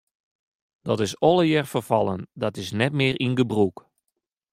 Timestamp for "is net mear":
2.61-3.15